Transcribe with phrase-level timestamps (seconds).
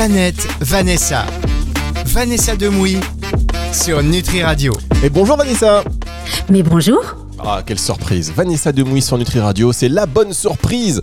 [0.00, 1.26] Planète Vanessa.
[2.06, 2.96] Vanessa Demouy
[3.70, 4.72] sur Nutri Radio.
[5.04, 5.84] Et bonjour Vanessa
[6.48, 7.02] Mais bonjour
[7.42, 11.02] ah, quelle surprise Vanessa Demouy sur Nutri Radio, c'est la bonne surprise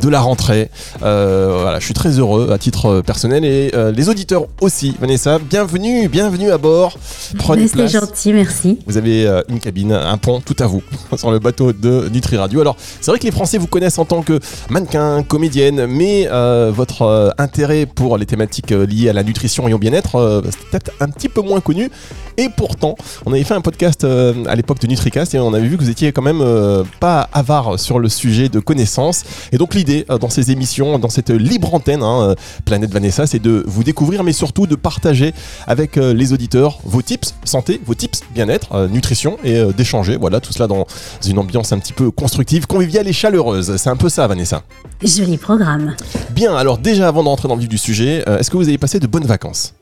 [0.00, 0.70] de la rentrée.
[1.02, 4.94] Euh, voilà, je suis très heureux à titre personnel et euh, les auditeurs aussi.
[5.00, 6.98] Vanessa, bienvenue, bienvenue à bord.
[7.38, 8.78] Prenez C'est gentil, merci.
[8.86, 10.82] Vous avez euh, une cabine, un pont, tout à vous,
[11.16, 12.60] sur le bateau de Nutri Radio.
[12.60, 14.38] Alors, c'est vrai que les Français vous connaissent en tant que
[14.70, 16.28] mannequin, comédienne, mais
[16.70, 21.08] votre intérêt pour les thématiques liées à la nutrition et au bien-être, c'est peut-être un
[21.08, 21.90] petit peu moins connu.
[22.36, 25.76] Et pourtant, on avait fait un podcast à l'époque de NutriCast et on avait vu
[25.76, 29.24] que vous étiez quand même euh, pas avare sur le sujet de connaissances.
[29.52, 33.26] Et donc l'idée euh, dans ces émissions, dans cette libre antenne, hein, euh, Planète Vanessa,
[33.26, 35.32] c'est de vous découvrir, mais surtout de partager
[35.66, 40.66] avec les auditeurs vos tips santé, vos tips bien-être, nutrition, et d'échanger, voilà, tout cela
[40.66, 40.86] dans
[41.26, 43.76] une ambiance un petit peu constructive, conviviale et chaleureuse.
[43.76, 44.62] C'est un peu ça, Vanessa.
[45.02, 45.94] Joli programme.
[46.30, 49.00] Bien, alors déjà avant d'entrer dans le vif du sujet, est-ce que vous avez passé
[49.00, 49.74] de bonnes vacances?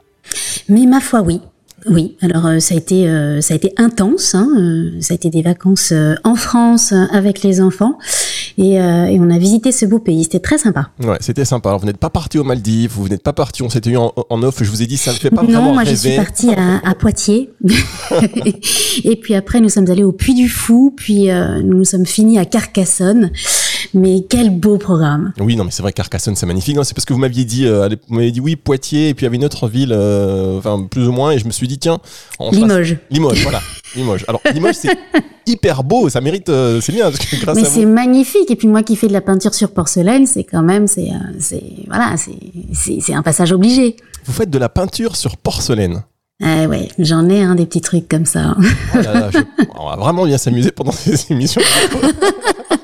[0.69, 1.41] Mais ma foi, oui.
[1.87, 4.35] Oui, alors euh, ça a été euh, ça a été intense.
[4.35, 5.93] Hein, euh, ça a été des vacances
[6.25, 7.99] en France avec les enfants
[8.57, 10.25] et, et, on a visité ce beau pays.
[10.25, 10.91] C'était très sympa.
[11.03, 11.69] Ouais, c'était sympa.
[11.69, 13.62] Alors vous n'êtes pas parti aux Maldives, vous n'êtes pas parti.
[13.62, 14.62] On s'était eu en, off.
[14.62, 16.51] Je vous ai dit ça ne fait pas non, vraiment Non, moi je suis partie
[16.55, 17.51] à, à Poitiers
[19.05, 22.39] et puis après nous sommes allés au Puy du Fou, puis nous nous sommes finis
[22.39, 23.31] à Carcassonne.
[23.93, 25.33] Mais quel beau programme.
[25.39, 26.77] Oui, non, mais c'est vrai, Carcassonne, c'est magnifique.
[26.83, 29.27] C'est parce que vous m'aviez dit, euh, vous m'aviez dit oui, Poitiers, et puis il
[29.27, 31.79] y avait une autre ville, euh, enfin plus ou moins, et je me suis dit
[31.79, 31.99] tiens,
[32.53, 32.99] Limoges.
[33.11, 33.61] Limoges, voilà,
[33.97, 34.25] Limoges.
[34.29, 34.97] Alors Limoges, c'est
[35.47, 37.11] hyper beau, ça mérite, euh, c'est bien.
[37.41, 38.51] Grâce mais c'est magnifique.
[38.51, 41.62] Et puis moi qui fais de la peinture sur porcelaine, c'est quand même, c'est, c'est
[41.87, 43.97] voilà, c'est, c'est un passage obligé.
[44.25, 46.03] Vous faites de la peinture sur porcelaine.
[46.41, 48.57] Eh ouais, j'en ai un des petits trucs comme ça.
[48.59, 48.99] Oh
[49.79, 51.62] on va vraiment bien s'amuser pendant ces émissions.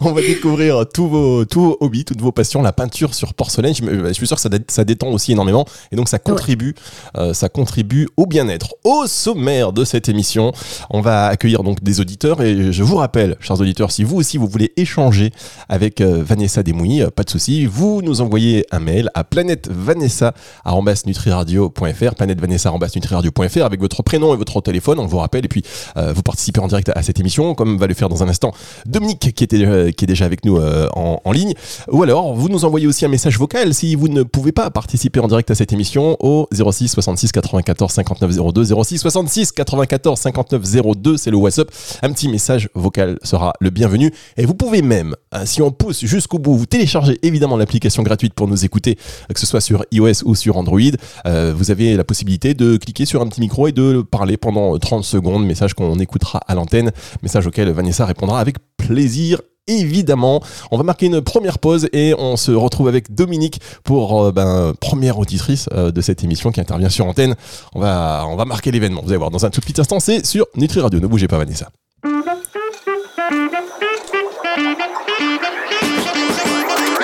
[0.02, 3.74] on va découvrir tous vos, tous hobbies, toutes vos passions, la peinture sur porcelaine.
[3.74, 5.66] Je, suis sûr que ça, détend aussi énormément.
[5.92, 6.74] Et donc ça contribue,
[7.18, 8.76] euh, ça contribue au bien-être.
[8.84, 10.52] Au sommaire de cette émission,
[10.88, 12.40] on va accueillir donc des auditeurs.
[12.40, 15.32] Et je vous rappelle, chers auditeurs, si vous aussi vous voulez échanger
[15.68, 22.14] avec euh, Vanessa Desmouilles, euh, pas de souci, vous nous envoyez un mail à planètevanessa@nutriradio.fr,
[22.14, 25.44] planètevanessa@nutriradio.fr avec votre prénom et votre téléphone, on vous rappelle.
[25.44, 25.62] Et puis
[25.96, 28.52] vous participez en direct à cette émission comme va le faire dans un instant
[28.86, 31.54] Dominique qui était euh, qui est déjà avec nous euh, en, ligne.
[31.90, 35.20] Ou alors, vous nous envoyez aussi un message vocal si vous ne pouvez pas participer
[35.20, 38.64] en direct à cette émission au 06 66 94 59 02.
[38.64, 40.62] 06 66 94 59
[40.96, 41.70] 02, c'est le WhatsApp.
[42.02, 44.12] Un petit message vocal sera le bienvenu.
[44.36, 48.34] Et vous pouvez même, euh, si on pousse jusqu'au bout, vous téléchargez évidemment l'application gratuite
[48.34, 48.96] pour nous écouter,
[49.32, 50.80] que ce soit sur iOS ou sur Android.
[51.24, 55.04] vous avez la possibilité de cliquer sur un petit micro et de parler pendant 30
[55.04, 56.90] secondes, message qu'on écoutera à l'antenne,
[57.22, 60.42] message auquel Vanessa répondra avec plaisir évidemment.
[60.70, 64.74] On va marquer une première pause et on se retrouve avec Dominique pour euh, ben,
[64.80, 67.36] première auditrice euh, de cette émission qui intervient sur antenne.
[67.74, 69.02] On va, on va marquer l'événement.
[69.02, 71.00] Vous allez voir dans un tout petit instant, c'est sur Nutri Radio.
[71.00, 71.70] Ne bougez pas, Vanessa.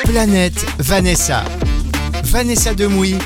[0.05, 1.45] Planète Vanessa.
[2.25, 3.17] Vanessa Demouy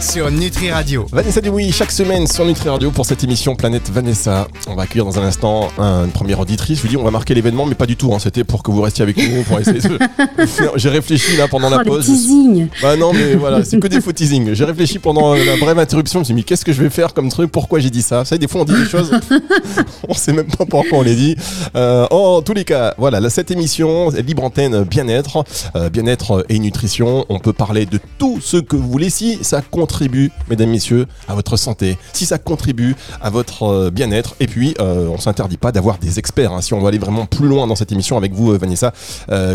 [0.00, 1.06] sur Nutri Radio.
[1.12, 4.46] Vanessa Dumouy, chaque semaine sur Nutri Radio pour cette émission Planète Vanessa.
[4.68, 6.78] On va accueillir dans un instant une première auditrice.
[6.78, 8.12] Je vous dis, on va marquer l'événement, mais pas du tout.
[8.12, 8.18] Hein.
[8.18, 9.42] C'était pour que vous restiez avec nous.
[9.44, 9.80] Pour essayer
[10.76, 12.06] J'ai réfléchi là pendant la oh, pause.
[12.06, 12.68] teasing.
[12.82, 14.54] Bah non, mais voilà, c'est que des faux teasing.
[14.54, 16.18] J'ai réfléchi pendant la brève interruption.
[16.18, 17.50] Je me suis dit, qu'est-ce que je vais faire comme truc?
[17.50, 18.20] Pourquoi j'ai dit ça?
[18.20, 19.12] Vous savez, des fois, on dit des choses,
[20.08, 21.36] on sait même pas pourquoi on les dit.
[21.74, 27.24] Euh, en tous les cas, voilà, cette émission, libre antenne bien-être, euh, bien-être et nutrition.
[27.28, 31.06] On peut parler de tout ce que vous voulez si ça compte contribue, mesdames, messieurs,
[31.28, 35.58] à votre santé, si ça contribue à votre euh, bien-être, et puis euh, on s'interdit
[35.58, 38.16] pas d'avoir des experts, hein, si on va aller vraiment plus loin dans cette émission
[38.16, 38.92] avec vous, euh, Vanessa,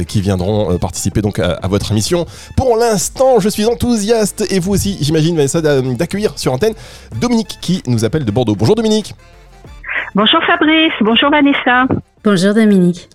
[0.08, 2.26] qui viendront participer donc à, votre émission.
[2.56, 6.74] Pour l'instant, je suis enthousiaste, et vous aussi, j'imagine, Vanessa, d'accueillir sur antenne
[7.20, 8.56] Dominique qui nous appelle de Bordeaux.
[8.56, 9.14] Bonjour Dominique.
[10.16, 11.88] Bonjour Fabrice, bonjour Vanessa.
[12.24, 13.10] Bonjour Dominique.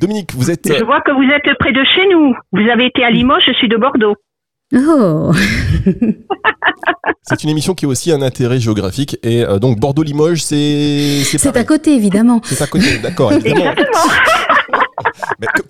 [0.00, 0.66] Dominique, vous êtes...
[0.66, 2.34] Je vois que vous êtes près de chez nous.
[2.52, 4.16] Vous avez été à Limoges, je suis de Bordeaux.
[4.74, 5.32] Oh
[7.22, 11.56] C'est une émission qui a aussi un intérêt géographique et euh, donc Bordeaux-Limoges, c'est c'est
[11.56, 12.40] à côté évidemment.
[12.44, 13.32] C'est à côté, d'accord.
[13.32, 13.72] Évidemment.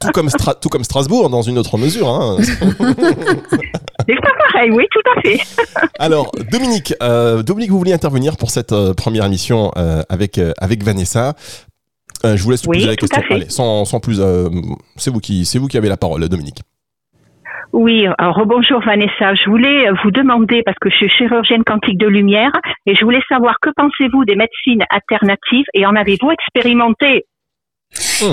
[0.00, 0.28] tout, comme
[0.60, 2.08] tout comme Strasbourg dans une autre mesure.
[2.08, 2.38] Hein.
[2.40, 5.40] C'est pas pareil, oui, tout à fait.
[5.98, 9.70] Alors, Dominique, euh, Dominique, vous vouliez intervenir pour cette euh, première émission
[10.08, 11.34] avec, avec Vanessa.
[12.24, 13.22] je vous laisse poser la question.
[13.30, 14.20] Allez, sans, sans plus,
[14.96, 16.62] c'est vous qui, c'est vous qui avez la parole, Dominique.
[17.72, 19.34] Oui, alors rebonjour Vanessa.
[19.34, 22.52] Je voulais vous demander, parce que je suis chirurgienne quantique de lumière,
[22.86, 27.26] et je voulais savoir que pensez-vous des médecines alternatives et en avez-vous expérimenté?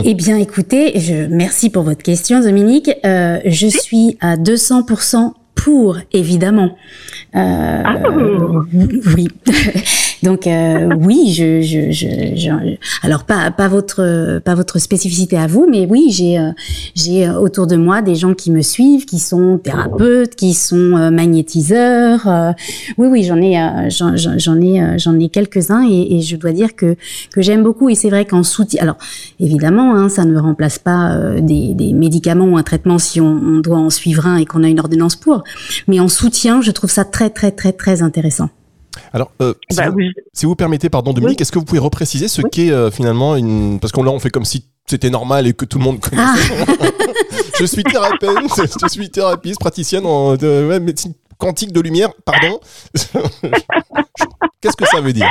[0.03, 2.89] Eh bien, écoutez, je, merci pour votre question, Dominique.
[3.05, 6.75] Euh, je suis à 200% pour, évidemment.
[7.35, 7.97] Euh, Ah.
[9.15, 9.27] oui.
[10.23, 15.45] Donc euh, oui, je, je, je, je- alors pas pas votre pas votre spécificité à
[15.45, 16.49] vous, mais oui, j'ai euh,
[16.95, 20.95] j'ai euh, autour de moi des gens qui me suivent, qui sont thérapeutes, qui sont
[20.97, 22.27] euh, magnétiseurs.
[22.97, 23.55] oui, oui, j'en ai
[23.89, 26.95] j'en ai j'en ai quelques uns et, et je dois dire que
[27.33, 27.89] que j'aime beaucoup.
[27.89, 28.97] Et c'est vrai qu'en soutien, alors
[29.39, 33.59] évidemment, hein, ça ne remplace pas des, des médicaments ou un traitement si on, on
[33.59, 35.43] doit en suivre un et qu'on a une ordonnance pour.
[35.87, 38.49] Mais en soutien, je trouve ça très très très très intéressant.
[39.13, 39.99] Alors, euh, si, Bah, vous,
[40.33, 43.79] si vous permettez, pardon, Dominique, est-ce que vous pouvez repréciser ce qu'est euh, finalement une.
[43.79, 46.53] Parce qu'on là, on fait comme si c'était normal et que tout le monde connaissait.
[47.59, 48.37] je suis thérapeute,
[48.81, 52.59] je suis thérapeute, praticienne en de, ouais, médecine quantique de lumière, pardon.
[54.61, 55.27] Qu'est-ce que ça veut dire?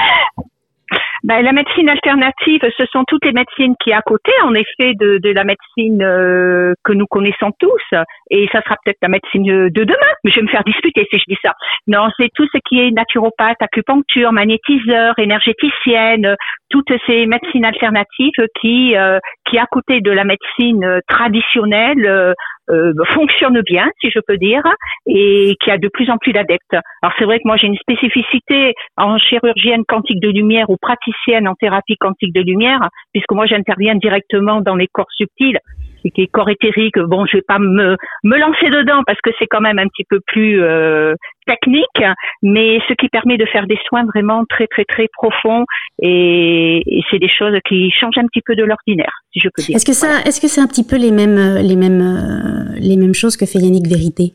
[1.25, 5.17] Ben, la médecine alternative, ce sont toutes les médecines qui à côté, en effet, de,
[5.17, 7.99] de la médecine euh, que nous connaissons tous.
[8.31, 10.13] Et ça sera peut-être la médecine de demain.
[10.23, 11.55] Mais je vais me faire disputer si je dis ça.
[11.87, 16.35] Non, c'est tout ce qui est naturopathe, acupuncture, magnétiseur, énergéticienne, euh,
[16.69, 19.19] toutes ces médecines alternatives qui, euh,
[19.49, 22.35] qui à côté de la médecine euh, traditionnelle,
[22.71, 24.63] euh, fonctionnent bien, si je peux dire,
[25.07, 26.77] et qui a de plus en plus d'adeptes.
[27.03, 31.49] Alors c'est vrai que moi j'ai une spécificité en chirurgienne quantique de lumière ou praticienne
[31.49, 35.59] en thérapie quantique de lumière, puisque moi j'interviens directement dans les corps subtils,
[36.05, 36.99] et qui est corps éthérique.
[36.99, 40.05] Bon, je vais pas me me lancer dedans parce que c'est quand même un petit
[40.09, 41.15] peu plus euh,
[41.47, 42.03] technique,
[42.43, 45.65] mais ce qui permet de faire des soins vraiment très très très profonds
[46.01, 49.63] et, et c'est des choses qui changent un petit peu de l'ordinaire, si je peux
[49.63, 49.77] dire.
[49.77, 52.79] Est-ce que ça, est-ce que c'est un petit peu les mêmes, euh, les mêmes, euh,
[52.79, 54.35] les mêmes choses que fait Yannick Vérité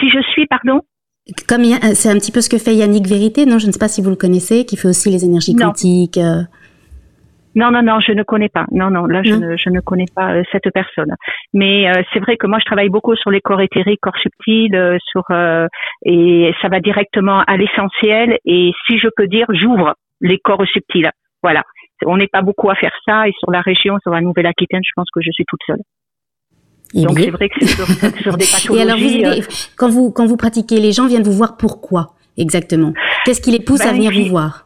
[0.00, 0.80] Si je suis, pardon?
[1.48, 3.88] Comme c'est un petit peu ce que fait Yannick Vérité, non Je ne sais pas
[3.88, 6.20] si vous le connaissez, qui fait aussi les énergies quantiques.
[7.56, 8.66] Non, non, non, je ne connais pas.
[8.70, 11.12] Non, non, là, je, ne, je ne connais pas euh, cette personne.
[11.54, 14.76] Mais euh, c'est vrai que moi, je travaille beaucoup sur les corps éthériques, corps subtils,
[14.76, 15.66] euh, sur euh,
[16.04, 18.38] et ça va directement à l'essentiel.
[18.44, 21.10] Et si je peux dire, j'ouvre les corps subtils.
[21.42, 21.62] Voilà.
[22.04, 23.26] On n'est pas beaucoup à faire ça.
[23.26, 25.80] Et sur la région, sur la Nouvelle-Aquitaine, je pense que je suis toute seule.
[26.94, 27.86] Donc c'est vrai que c'est sur,
[28.22, 29.24] sur des Et alors, vous, pathologies.
[29.24, 32.92] euh, aidez- quand vous, quand vous pratiquez, les gens viennent vous voir pourquoi exactement?
[33.24, 34.65] Qu'est-ce qui les pousse à Ben, venir vous voir?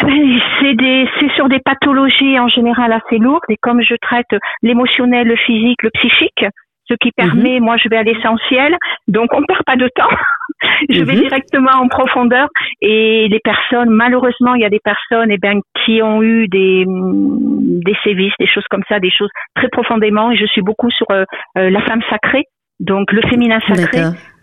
[0.00, 4.26] C'est des, c'est sur des pathologies en général assez lourdes et comme je traite
[4.62, 6.44] l'émotionnel, le physique, le psychique,
[6.88, 8.76] ce qui permet, moi je vais à l'essentiel,
[9.08, 10.08] donc on perd pas de temps.
[10.88, 11.20] je vais Mhm.
[11.22, 12.48] directement en profondeur
[12.80, 16.84] et les personnes, malheureusement, il y a des personnes, eh ben, qui ont eu des,
[16.86, 20.30] hum, des sévices, des choses comme ça, des choses très profondément.
[20.30, 21.24] Et je suis beaucoup sur euh,
[21.58, 22.44] euh, la femme sacrée,
[22.80, 24.00] donc le féminin sacré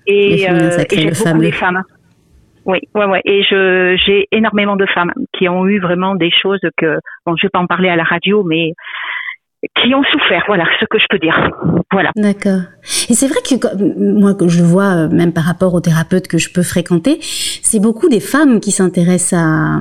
[0.07, 1.41] et, euh, et j'aime beaucoup fameux.
[1.43, 1.81] les femmes.
[2.65, 3.21] Oui, ouais, ouais.
[3.25, 7.45] Et je j'ai énormément de femmes qui ont eu vraiment des choses que bon, je
[7.45, 8.73] vais pas en parler à la radio, mais
[9.81, 10.43] qui ont souffert.
[10.47, 11.51] Voilà, ce que je peux dire.
[11.91, 12.11] Voilà.
[12.15, 12.61] D'accord.
[13.09, 16.37] Et c'est vrai que moi, que je vois euh, même par rapport aux thérapeutes que
[16.37, 19.79] je peux fréquenter, c'est beaucoup des femmes qui s'intéressent à,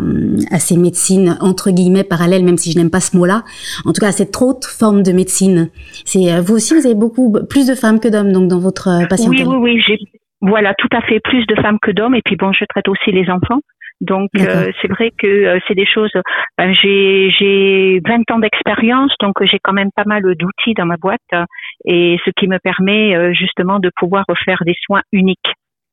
[0.51, 3.43] à ces médecines entre guillemets parallèles, même si je n'aime pas ce mot-là.
[3.85, 5.71] En tout cas, à cette autre forme de médecine.
[6.05, 8.89] C'est euh, vous aussi, vous avez beaucoup plus de femmes que d'hommes donc dans votre
[8.89, 9.49] euh, Oui, patientèle.
[9.49, 9.99] oui, oui.
[10.41, 12.15] Voilà tout à fait plus de femmes que d'hommes.
[12.15, 13.61] Et puis bon, je traite aussi les enfants.
[14.01, 16.11] Donc euh, c'est vrai que euh, c'est des choses.
[16.59, 20.85] ben, j'ai j'ai 20 ans d'expérience, donc euh, j'ai quand même pas mal d'outils dans
[20.85, 21.45] ma boîte euh,
[21.87, 25.39] et ce qui me permet euh, justement de pouvoir faire des soins uniques,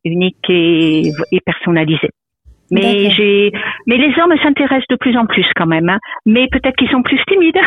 [0.04, 2.10] uniques et, et personnalisés.
[2.72, 3.52] Mais j'ai,
[3.86, 5.90] mais les hommes s'intéressent de plus en plus quand même.
[5.90, 6.00] hein.
[6.26, 7.58] Mais peut-être qu'ils sont plus timides.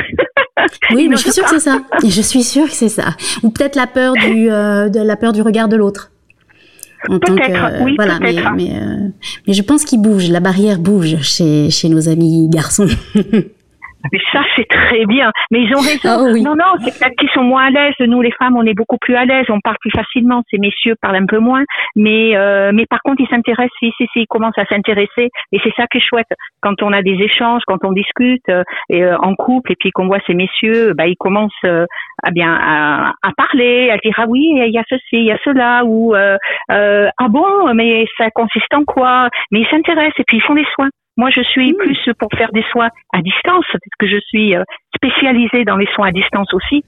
[0.94, 1.78] Oui, mais je suis sûre que c'est ça.
[2.02, 3.10] Je suis sûre que c'est ça.
[3.42, 6.10] Ou peut-être la peur du, euh, de la peur du regard de l'autre.
[7.08, 9.08] En tant que, oui, voilà, mais, mais, euh,
[9.46, 12.88] mais je pense qu'il bouge, la barrière bouge chez, chez nos amis garçons.
[14.12, 15.30] Mais ça, c'est très bien.
[15.50, 16.08] Mais ils ont raison.
[16.08, 16.42] Ah oui.
[16.42, 17.94] Non, non, c'est peut-être qu'ils sont moins à l'aise.
[18.00, 19.46] Nous, les femmes, on est beaucoup plus à l'aise.
[19.48, 20.42] On parle plus facilement.
[20.50, 21.64] Ces messieurs parlent un peu moins.
[21.96, 23.70] Mais, euh, mais par contre, ils s'intéressent.
[23.78, 25.30] Si, si, si, ils commencent à s'intéresser.
[25.52, 26.28] Et c'est ça qui est chouette.
[26.60, 29.90] Quand on a des échanges, quand on discute euh, et, euh, en couple, et puis
[29.90, 31.86] qu'on voit ces messieurs, bah, ils commencent euh,
[32.22, 35.32] à bien à, à parler, à dire ah oui, il y a ceci, il y
[35.32, 36.36] a cela, ou euh,
[36.70, 39.28] euh, ah bon, mais ça consiste en quoi?
[39.50, 40.90] Mais ils s'intéressent et puis ils font des soins.
[41.16, 41.76] Moi, je suis Mmh.
[41.76, 44.62] plus pour faire des soins à distance, parce que je suis euh,
[44.96, 46.84] spécialisée dans les soins à distance aussi.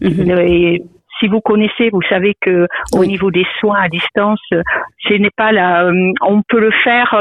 [0.00, 0.30] Mhm.
[0.30, 0.82] Euh, Et
[1.18, 4.62] si vous connaissez, vous savez que au niveau des soins à distance, euh,
[5.06, 7.12] ce n'est pas la, euh, on peut le faire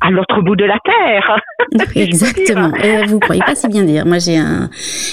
[0.00, 1.38] à l'autre bout de la terre.
[1.94, 2.70] Exactement.
[3.08, 4.06] Vous croyez pas si bien dire.
[4.06, 4.70] Moi, j'ai un,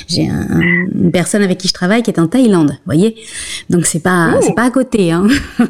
[0.08, 0.62] j'ai un,
[0.94, 2.72] une personne avec qui je travaille qui est en Thaïlande.
[2.86, 3.16] Voyez?
[3.70, 4.38] Donc c'est pas, Oh.
[4.42, 5.28] c'est pas à côté, hein.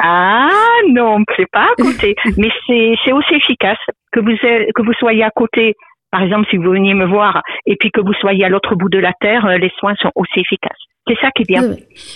[0.00, 0.48] Ah
[0.90, 3.78] non, c'est pas à côté, mais c'est c'est aussi efficace
[4.12, 5.74] que vous êtes- que vous soyez à côté.
[6.10, 8.88] Par exemple, si vous veniez me voir et puis que vous soyez à l'autre bout
[8.88, 10.78] de la terre, euh, les soins sont aussi efficaces.
[11.08, 11.74] C'est ça qui est bien.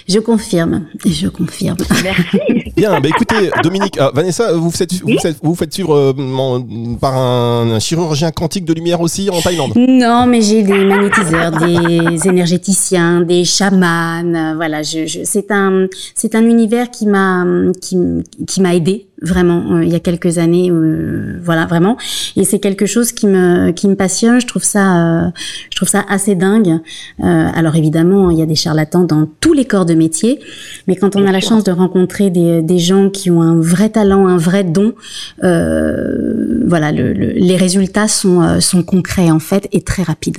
[0.09, 1.77] Je confirme, je confirme.
[2.05, 2.39] Merci.
[2.77, 7.17] Bien, bah écoutez, Dominique, ah, Vanessa, vous faites, vous faites, vous faites suivre euh, par
[7.17, 9.73] un, un chirurgien quantique de lumière aussi en Thaïlande.
[9.77, 14.25] Non, mais j'ai des magnétiseurs, des énergéticiens, des chamans.
[14.25, 17.45] euh, Voilà, je, je, c'est un, c'est un univers qui m'a,
[17.81, 17.97] qui,
[18.47, 20.69] qui m'a aidé vraiment euh, il y a quelques années.
[20.71, 21.97] euh, voilà, vraiment.
[22.37, 24.41] Et c'est quelque chose qui me, qui me passionne.
[24.41, 25.31] Je trouve ça, euh,
[25.71, 26.81] je trouve ça assez dingue.
[27.23, 30.39] Euh, alors évidemment, il y a des charlatans dans tous les corps de métier,
[30.87, 33.89] mais quand on a la chance de rencontrer des, des gens qui ont un vrai
[33.91, 34.93] talent, un vrai don,
[35.45, 40.39] euh, voilà, le, le- les résultats sont, euh, sont concrets en fait et très rapides.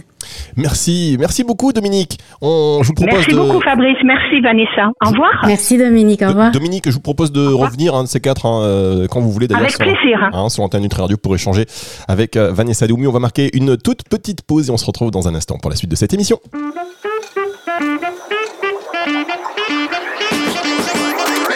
[0.56, 2.18] Merci, merci beaucoup, Dominique.
[2.42, 3.36] On, je vous propose Merci de.
[3.38, 3.98] beaucoup, Fabrice.
[4.06, 4.92] Merci, Vanessa.
[5.06, 5.44] Au revoir.
[5.46, 6.52] Merci Dominique, au revoir.
[6.52, 9.48] Dominique, je vous propose de revenir un de ces quatre hein, euh, quand vous voulez
[9.48, 10.30] d'ailleurs Avec sur, plaisir.
[10.34, 11.66] hein, sur Antenne Nutri Radio pour échanger
[12.08, 13.06] avec euh, Vanessa Doumi.
[13.08, 15.70] On va marquer une toute petite pause et on se retrouve dans un instant pour
[15.70, 16.40] la suite de cette émission.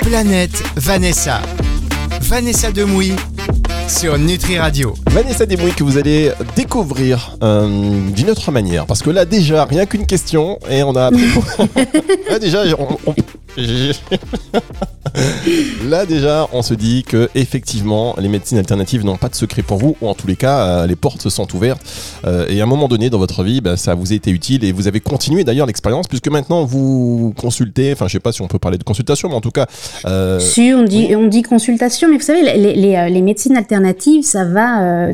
[0.07, 1.41] Planète Vanessa.
[2.21, 3.11] Vanessa Demouy
[3.89, 4.93] sur Nutri Radio.
[5.11, 8.85] Vanessa Desmouilles que vous allez découvrir euh, d'une autre manière.
[8.85, 11.25] Parce que là, déjà, rien qu'une question et on a appris.
[12.29, 13.15] là, déjà, on- on-
[15.89, 19.77] là, déjà, on se dit que effectivement, les médecines alternatives n'ont pas de secret pour
[19.77, 21.81] vous, ou en tous les cas, euh, les portes se sont ouvertes.
[22.25, 24.63] Euh, et à un moment donné dans votre vie, bah, ça vous a été utile
[24.63, 27.93] et vous avez continué d'ailleurs l'expérience, puisque maintenant vous consultez.
[27.93, 29.65] Enfin, je sais pas si on peut parler de consultation, mais en tout cas,
[30.05, 33.57] euh, Si on dit, on dit consultation, mais vous savez, les, les, euh, les médecines
[33.57, 34.83] alternatives, ça va.
[34.83, 35.13] euh,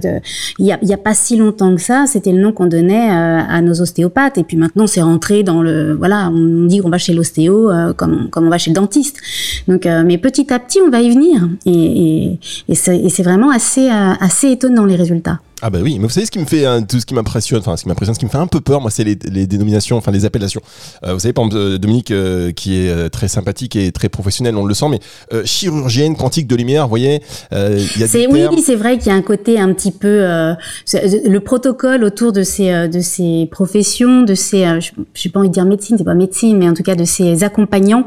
[0.60, 2.68] Il y a, il y a pas si longtemps que ça, c'était le nom qu'on
[2.68, 5.94] donnait euh, à nos ostéopathes, et puis maintenant c'est rentré dans le.
[5.94, 9.22] Voilà, on dit qu'on va chez l'ostéo euh, comme, comme on va chez le dentiste.
[9.70, 12.40] Euh, mais petit à petit, on va y venir, et,
[12.74, 15.40] c'est vraiment euh, assez étonnant les résultats.
[15.66, 17.60] Ah bah oui, mais vous savez ce qui me fait, hein, tout ce qui m'impressionne,
[17.60, 19.48] enfin ce qui m'impressionne, ce qui me fait un peu peur, moi, c'est les, les
[19.48, 20.60] dénominations, enfin les appellations.
[21.06, 24.10] Euh, vous savez, par exemple, euh, Dominique, euh, qui est euh, très sympathique et très
[24.10, 25.00] professionnel, on le sent, mais
[25.46, 27.22] chirurgienne quantique de lumière, vous voyez,
[27.54, 27.58] il
[27.98, 31.38] y a des oui, c'est vrai qu'il y a un côté un petit peu le
[31.40, 35.66] protocole autour de ces de ces professions, de ces je j'ai pas envie de dire
[35.66, 38.06] médecine, c'est pas médecine, mais en tout cas de ces accompagnants,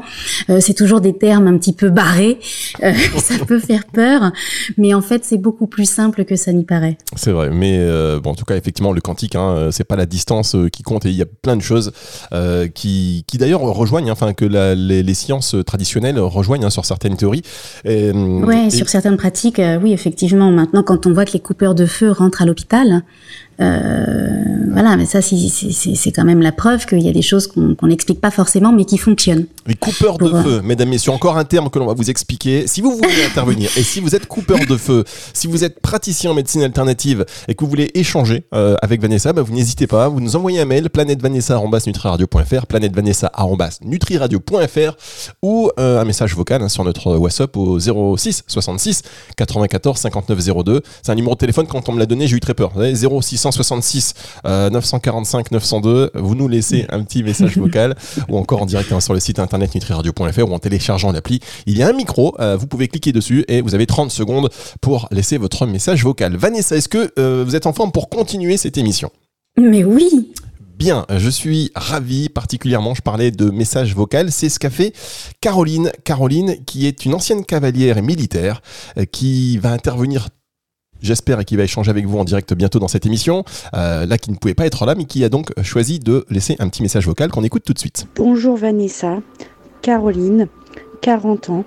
[0.59, 2.39] c'est toujours des termes un petit peu barrés.
[3.17, 4.31] Ça peut faire peur,
[4.77, 6.97] mais en fait c'est beaucoup plus simple que ça n'y paraît.
[7.15, 9.95] C'est vrai, mais euh, bon, en tout cas, effectivement, le quantique, hein, euh, c'est pas
[9.95, 11.91] la distance euh, qui compte, et il y a plein de choses
[12.33, 16.69] euh, qui, qui d'ailleurs rejoignent, hein, enfin que la- les, les sciences traditionnelles rejoignent hein,
[16.69, 17.43] sur certaines théories.
[17.85, 20.51] Et, hum, Ouais, et- sur certaines pratiques, oui, effectivement.
[20.51, 23.03] Maintenant, quand on voit que les coupeurs de feu rentrent à l'hôpital,
[23.59, 27.87] voilà, mais ça, c'est- quand même la preuve qu'il y a des choses qu'on qu'on
[27.87, 29.45] n'explique pas forcément, mais qui fonctionnent.
[29.65, 32.67] Les coupeurs de euh, feu, mesdames, messieurs, encore un terme que l'on va vous expliquer.
[32.67, 36.31] Si vous voulez intervenir et si vous êtes coupeur de feu, si vous êtes praticien
[36.31, 40.07] en médecine alternative et que vous voulez échanger euh, avec Vanessa, bah, vous n'hésitez pas,
[40.09, 44.95] vous nous envoyez un mail planètevanessa@nutriradio.fr, planètevanessa@nutriradio.fr
[45.41, 49.01] ou euh, un message vocal hein, sur notre WhatsApp au 06 66
[49.35, 50.81] 94 59 02.
[51.01, 52.71] C'est un numéro de téléphone quand on me l'a donné, j'ai eu très peur.
[52.73, 52.79] Vous
[53.51, 54.13] savez, 0666
[54.45, 56.11] euh, 945 902.
[56.15, 57.95] Vous nous laissez un petit message vocal
[58.29, 61.39] ou encore en direct hein, sur le site internet nutriradio.fr ou en téléchargeant l'appli.
[61.65, 64.49] Il y a un micro, euh, vous pouvez cliquer dessus et vous avez 30 secondes
[64.81, 66.35] pour laisser votre message vocal.
[66.35, 69.11] Vanessa, est-ce que euh, vous êtes en forme pour continuer cette émission?
[69.59, 70.29] Mais oui,
[70.77, 74.93] Bien, je suis ravi, particulièrement, je parlais de message vocal, c'est ce qu'a fait
[75.41, 75.91] Caroline.
[76.03, 78.61] Caroline, qui est une ancienne cavalière et militaire,
[78.99, 80.29] euh, qui va intervenir
[81.01, 83.43] J'espère et qui va échanger avec vous en direct bientôt dans cette émission,
[83.75, 86.55] euh, là qui ne pouvait pas être là, mais qui a donc choisi de laisser
[86.59, 88.07] un petit message vocal qu'on écoute tout de suite.
[88.15, 89.19] Bonjour Vanessa,
[89.81, 90.47] Caroline,
[91.01, 91.65] 40 ans,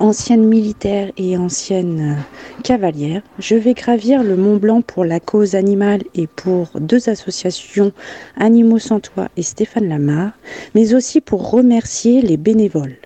[0.00, 3.22] ancienne militaire et ancienne euh, cavalière.
[3.38, 7.92] Je vais gravir le Mont Blanc pour la cause animale et pour deux associations,
[8.36, 10.32] Animaux sans Toit et Stéphane Lamar,
[10.74, 12.96] mais aussi pour remercier les bénévoles,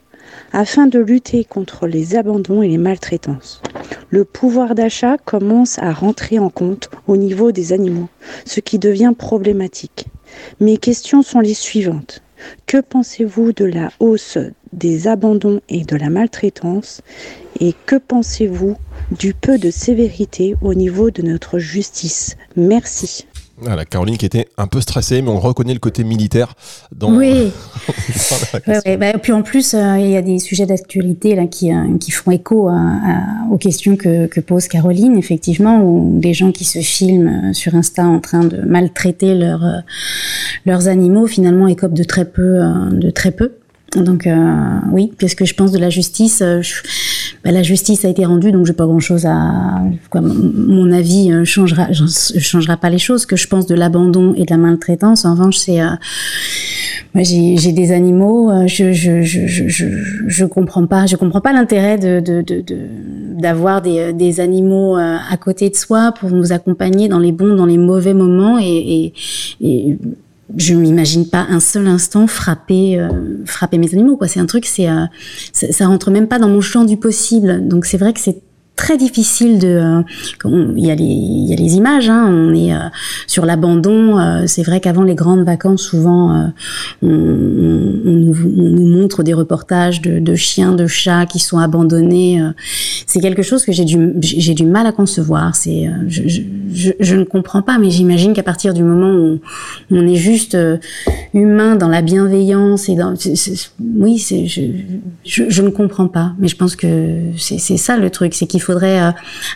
[0.53, 3.61] afin de lutter contre les abandons et les maltraitances.
[4.11, 8.09] Le pouvoir d'achat commence à rentrer en compte au niveau des animaux,
[8.45, 10.07] ce qui devient problématique.
[10.61, 12.23] Mes questions sont les suivantes.
[12.67, 14.38] Que pensez-vous de la hausse
[14.73, 17.00] des abandons et de la maltraitance?
[17.61, 18.76] Et que pensez-vous
[19.12, 22.37] du peu de sévérité au niveau de notre justice?
[22.57, 23.26] Merci.
[23.64, 26.54] Voilà, Caroline qui était un peu stressée, mais on reconnaît le côté militaire
[26.94, 27.50] dans, oui.
[28.66, 28.97] dans Ouais, ouais.
[28.97, 32.11] Bah, puis en plus, euh, il y a des sujets d'actualité là qui, euh, qui
[32.11, 36.64] font écho à- à- aux questions que, que pose Caroline, effectivement, ou des gens qui
[36.64, 39.78] se filment euh, sur Insta en train de maltraiter leurs euh,
[40.66, 42.61] leurs animaux, finalement, écopent de très peu,
[42.92, 43.52] de très peu.
[43.97, 44.28] Donc
[44.90, 46.83] oui, qu'est-ce que je pense de la justice je-
[47.45, 49.83] bah, La justice a été rendue, donc j'ai pas grand-chose à.
[50.11, 53.23] quoi, mon- avis euh, changera, changera pas les choses.
[53.23, 55.87] Ce que je pense de l'abandon et de la maltraitance, en revanche, c'est euh,
[57.17, 59.85] j'ai des animaux, euh, je je je je
[60.27, 64.97] je, comprends pas, je comprends pas l'intérêt de de de de- d'avoir des des animaux
[64.97, 68.59] euh, à côté de soi pour nous accompagner dans les bons, dans les mauvais moments
[68.59, 69.13] et et,
[69.61, 69.99] et
[70.57, 73.09] je m'imagine pas un seul instant frapper euh,
[73.45, 74.29] frapper mes animaux quoi.
[74.29, 75.05] C'est un truc, c'est euh,
[75.53, 77.67] ça, ça rentre même pas dans mon champ du possible.
[77.69, 78.43] Donc c'est vrai que c'est
[78.76, 80.02] très difficile de
[80.47, 82.88] euh, il y a les il y a les images hein, on est euh,
[83.28, 86.52] sur l'abandon euh, c'est vrai qu'avant les grandes vacances souvent
[87.02, 92.43] on, nous, on nous montre des reportages de, chiens de chats qui sont abandonnés
[93.07, 96.40] c'est quelque chose que j'ai du j'ai du mal à concevoir c'est je,
[96.99, 99.40] je, ne comprends pas mais j'imagine qu'à partir du moment où
[99.93, 100.57] on, est juste
[101.33, 103.14] humain dans la bienveillance et dans
[103.97, 108.35] oui je, je ne comprends pas mais je pense que c'est c'est ça le truc
[108.35, 109.11] c'est qu'il faudrait euh,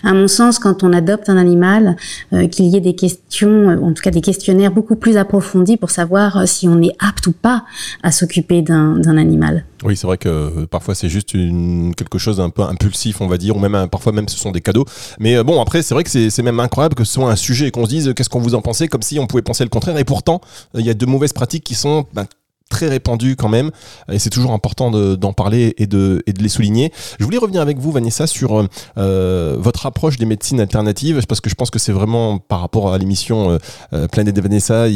[0.05, 1.97] à mon sens quand on adopte un animal
[2.33, 5.77] euh, qu'il y ait des questions euh, en tout cas des questionnaires beaucoup plus approfondis
[5.77, 7.65] pour savoir si on est apte ou pas
[8.03, 12.63] à s'occuper d'un animal Oui, c'est vrai que parfois c'est juste quelque chose d'un peu
[12.63, 14.85] impulsif, on va dire, ou même parfois même ce sont des cadeaux.
[15.19, 17.71] Mais bon, après, c'est vrai que c'est même incroyable que ce soit un sujet et
[17.71, 19.97] qu'on se dise qu'est-ce qu'on vous en pensez, comme si on pouvait penser le contraire.
[19.99, 20.41] Et pourtant,
[20.75, 22.27] il y a de mauvaises pratiques qui sont ben,
[22.69, 23.71] très répandues quand même.
[24.11, 26.93] Et c'est toujours important de- d'en parler et de, et de les souligner.
[27.19, 28.67] Je voulais revenir avec vous, Vanessa, sur euh,
[28.99, 32.93] euh, votre approche des médecines alternatives, parce que je pense que c'est vraiment par rapport
[32.93, 33.59] à l'émission euh,
[33.93, 34.87] euh, Planète de Vanessa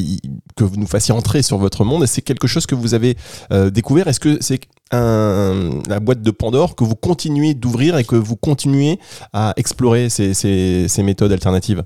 [0.57, 2.05] que vous nous fassiez entrer sur votre monde.
[2.05, 3.17] Et c'est quelque chose que vous avez
[3.53, 4.09] euh, découvert.
[4.09, 4.61] Est-ce que c'est
[4.93, 8.99] un, la boîte de Pandore que vous continuez d'ouvrir et que vous continuez
[9.33, 11.83] à explorer ces, ces, ces méthodes alternatives?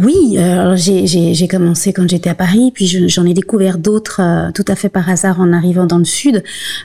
[0.00, 1.06] Oui, euh, j'ai-
[1.48, 4.88] commencé quand j'étais à Paris, puis je- j'en ai découvert d'autres euh, tout à fait
[4.88, 6.42] par hasard en arrivant dans le sud.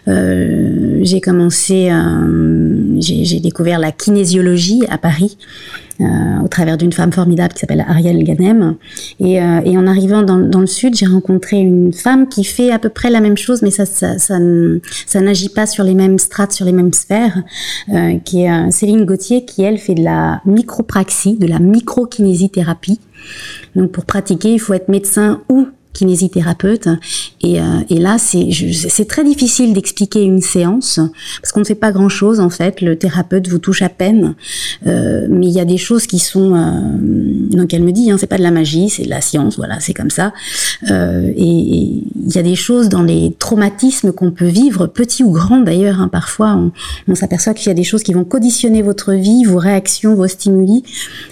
[0.08, 1.88] Euh, j'ai commencé,
[3.02, 5.38] j'ai découvert la kinésiologie à Paris
[6.02, 6.06] euh,
[6.44, 8.76] au travers d'une femme formidable qui s'appelle Ariel Ganem.
[9.20, 12.72] Et, euh, et en arrivant dans, dans le sud, j'ai rencontré une femme qui fait
[12.72, 14.38] à peu près la même chose, mais ça, ça, ça,
[15.06, 17.44] ça n'agit pas sur les mêmes strates, sur les mêmes sphères,
[17.90, 23.00] euh, qui est Céline Gauthier, qui elle fait de la micropraxie, de la microkinésithérapie.
[23.76, 26.88] Donc pour pratiquer, il faut être médecin ou kinésithérapeute.
[27.42, 31.00] Et, euh, et là, c'est très difficile d'expliquer une séance
[31.42, 32.82] parce qu'on ne fait pas grand-chose en fait.
[32.82, 34.36] Le thérapeute vous touche à peine,
[34.86, 36.56] Euh, mais il y a des choses qui sont.
[36.56, 36.70] Euh,
[37.56, 39.58] donc elle me dit, hein, c'est pas de la magie, c'est de la science.
[39.58, 40.34] Voilà, c'est comme ça.
[40.90, 45.62] Et il y a des choses dans les traumatismes qu'on peut vivre, petits ou grands
[45.62, 46.02] d'ailleurs.
[46.02, 46.10] hein.
[46.10, 46.60] parfois,
[47.08, 50.28] on, s'aperçoit qu'il y a des choses qui vont conditionner votre vie, vos réactions, vos
[50.28, 50.84] stimuli,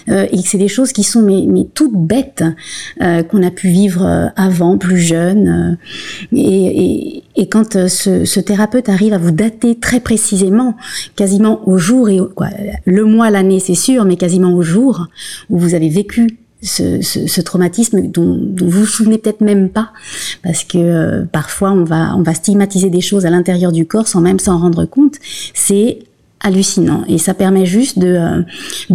[0.08, 2.44] et que c'est des choses qui sont mais, toutes bêtes
[2.98, 5.78] qu'on a pu vivre euh, avant, plus jeune.
[6.32, 10.76] euh, et, quand euh, ce, thérapeute arrive à vous dater très précisément,
[11.16, 12.30] quasiment au jour et au,
[12.84, 15.08] le mois, l'année, c'est sûr, mais quasiment au jour
[15.48, 19.90] où vous avez vécu ce, traumatisme dont, dont vous vous souvenez peut-être même pas,
[20.44, 24.06] parce que euh, parfois on va on va stigmatiser des choses à l'intérieur du corps
[24.06, 25.16] sans même s'en rendre compte.
[25.54, 25.98] C'est
[26.38, 28.44] hallucinant et ça permet juste de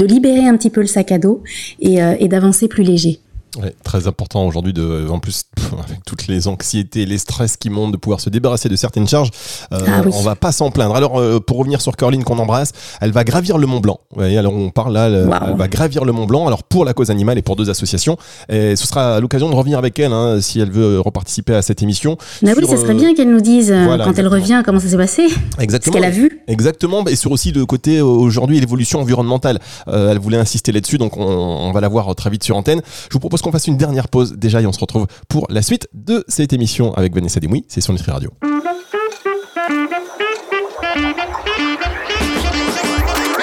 [0.06, 1.43] libérer un petit peu le sac à dos
[1.80, 3.20] et d'avancer plus léger.
[3.62, 7.70] Ouais, très important aujourd'hui de, en plus, pff, avec toutes les anxiétés, les stress qui
[7.70, 9.30] montent, de pouvoir se débarrasser de certaines charges.
[9.74, 10.12] Euh, Ah oui.
[10.14, 10.96] On va pas s'en plaindre.
[10.96, 14.00] Alors, euh, pour revenir sur Corline qu'on embrasse, elle va gravir le Mont Blanc.
[14.12, 16.46] Vous voyez, alors on parle là, elle, va gravir le Mont Blanc.
[16.46, 18.18] Alors pour la cause animale et pour deux associations,
[18.50, 21.82] et ce sera l'occasion de revenir avec elle hein, si elle veut reparticiper à cette
[21.82, 22.18] émission.
[22.44, 24.80] Mais oui, ça serait euh, bien qu'elle nous dise euh, voilà, quand elle revient comment
[24.80, 25.96] ça s'est passé, ce Exactement.
[25.96, 26.42] qu'elle a vu.
[26.48, 29.60] Exactement, et sur aussi le côté euh, aujourd'hui l'évolution environnementale.
[29.88, 32.56] Euh, elle voulait insister là-dessus, donc on, on va la voir euh, très vite sur
[32.58, 32.82] antenne.
[33.10, 35.62] Je vous propose qu'on fasse une dernière pause déjà et on se retrouve pour la
[35.62, 38.32] suite de cette émission avec Vanessa Demouy, c'est sur Nutri Radio.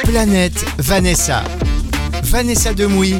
[0.05, 1.43] Planète Vanessa.
[2.23, 3.17] Vanessa Demouy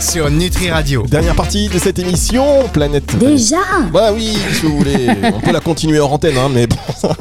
[0.00, 1.04] sur Nutri Radio.
[1.06, 3.16] Dernière partie de cette émission, Planète.
[3.18, 3.58] Déjà
[3.92, 6.76] Bah oui, si vous voulez, on peut la continuer hors antenne, hein, mais bon,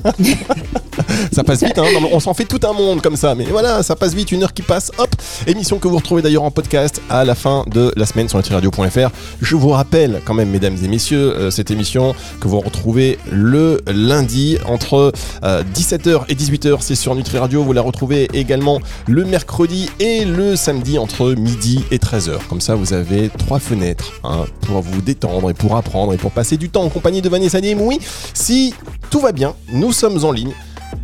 [1.31, 1.85] ça passe vite, hein.
[2.11, 4.53] On s'en fait tout un monde comme ça, mais voilà, ça passe vite, une heure
[4.53, 5.09] qui passe, hop,
[5.47, 9.09] émission que vous retrouvez d'ailleurs en podcast à la fin de la semaine sur nutriradio.fr.
[9.41, 13.81] Je vous rappelle quand même, mesdames et messieurs, euh, cette émission que vous retrouvez le
[13.87, 15.11] lundi entre
[15.43, 20.25] euh, 17h et 18h, c'est sur Nutri Radio, vous la retrouvez également le mercredi et
[20.25, 22.39] le samedi entre midi et 13h.
[22.49, 26.31] Comme ça, vous avez trois fenêtres hein, pour vous détendre et pour apprendre et pour
[26.31, 27.81] passer du temps en compagnie de Vanessa Nim.
[27.81, 27.99] Oui,
[28.33, 28.73] si
[29.09, 30.53] tout va bien, nous sommes en ligne.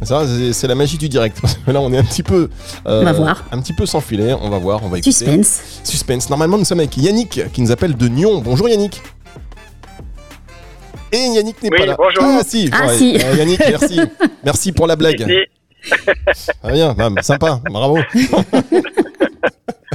[0.04, 1.40] Ça, c'est- c'est la magie du direct.
[1.42, 2.50] Parce que Là, on est un petit peu,
[2.88, 3.44] euh, On va voir.
[3.52, 4.34] un petit peu sans filet.
[4.42, 5.12] On va voir, on va écouter.
[5.12, 5.62] Suspense.
[5.84, 6.30] Suspense.
[6.30, 8.42] Normalement, nous sommes avec Yannick qui nous appelle de Nyon.
[8.44, 9.02] Bonjour Yannick.
[11.12, 11.96] Et Yannick n'est Oui, pas là.
[11.98, 12.24] bonjour.
[12.24, 12.70] Ah si.
[12.72, 12.98] Ah, Ouais.
[12.98, 13.18] si.
[13.18, 14.00] Euh, Yannick, merci.
[14.44, 15.26] merci pour la blague.
[16.64, 17.98] Ah, bien, bah, sympa, bravo.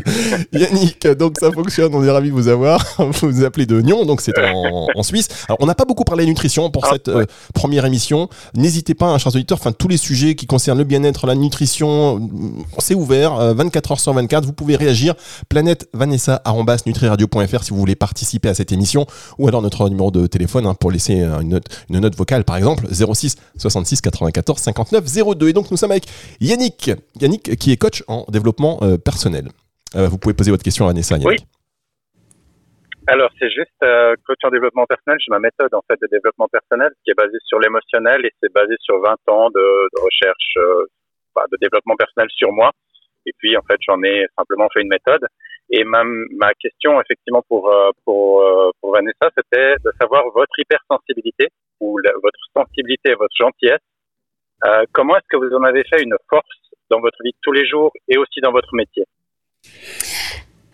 [0.52, 2.84] Yannick, donc ça fonctionne, on est ravis de vous avoir.
[2.98, 5.28] Vous vous appelez de Nyon, donc c'est en, en, Suisse.
[5.48, 8.28] Alors on n'a pas beaucoup parlé nutrition pour ah, cette euh, première émission.
[8.54, 12.28] N'hésitez pas, hein, chers auditeurs, enfin tous les sujets qui concernent le bien-être, la nutrition,
[12.78, 14.44] c'est ouvert, 24 euh, heures sur 24.
[14.44, 15.14] Vous pouvez réagir.
[15.48, 16.42] Planète Vanessa
[16.86, 19.06] nutriradio.fr si vous voulez participer à cette émission,
[19.38, 22.56] ou alors notre numéro de téléphone hein, pour laisser une note, une note vocale, par
[22.56, 25.04] exemple 06 66 94 59
[25.36, 25.48] 02.
[25.48, 26.06] Et donc nous sommes avec
[26.40, 26.90] Yannick,
[27.20, 29.50] Yannick qui est coach en développement euh, personnel.
[29.96, 31.16] Euh, vous pouvez poser votre question à Vanessa.
[31.24, 31.36] Oui.
[33.06, 35.18] Alors c'est juste euh, en développement personnel.
[35.20, 38.52] J'ai ma méthode en fait de développement personnel qui est basée sur l'émotionnel et c'est
[38.52, 42.72] basé sur 20 ans de, recherche, de développement personnel sur moi.
[43.26, 45.26] Et puis en fait j'en ai simplement fait une méthode.
[45.70, 47.70] Et ma, ma question effectivement pour
[48.04, 48.42] pour
[48.80, 51.48] pour Vanessa, c'était de savoir votre hypersensibilité
[51.80, 53.84] ou votre sensibilité, votre gentillesse.
[54.92, 56.56] comment est-ce que vous en avez fait une force
[56.90, 59.04] dans votre vie de tous les jours et aussi dans votre métier?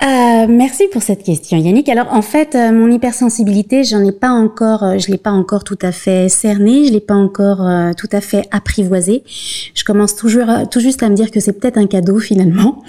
[0.03, 1.89] Euh, merci pour cette question, Yannick.
[1.91, 5.63] Alors en fait, euh, mon hypersensibilité, j'en ai pas encore, euh, je l'ai pas encore
[5.63, 9.23] tout à fait cernée, je l'ai pas encore tout à fait apprivoisée.
[9.75, 12.83] Je commence toujours, tout juste à me dire que c'est peut-être un cadeau finalement,